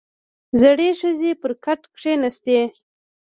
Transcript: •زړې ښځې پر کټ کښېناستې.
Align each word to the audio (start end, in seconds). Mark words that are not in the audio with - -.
•زړې 0.61 0.89
ښځې 0.99 1.31
پر 1.41 1.51
کټ 1.65 1.81
کښېناستې. 1.95 2.59